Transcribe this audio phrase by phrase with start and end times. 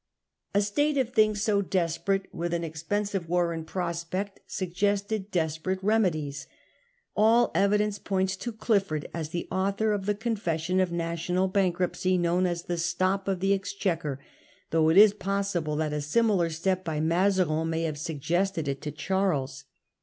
[0.55, 6.47] A state of things so desperate, with an expensive war in prospect, suggested desperate remedies.
[7.15, 10.95] All evidence Stop of the points to Clifford as the author of the confession Exchequer.
[10.95, 14.19] 0 f national bankruptcy known as the 1 Stop of the Exchequer,*
[14.71, 17.15] though it is possible that a similar step by Mazarin
[17.65, 17.69] (see p.
[17.69, 19.65] 26) may have suggested it to Charles.